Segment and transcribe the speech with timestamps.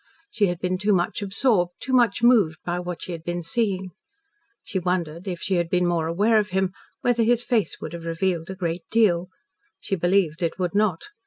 [0.31, 3.91] She had been too much absorbed, too much moved, by what she had been seeing.
[4.63, 8.05] She wondered, if she had been more aware of him, whether his face would have
[8.05, 9.27] revealed a great deal.
[9.79, 11.03] She believed it would not.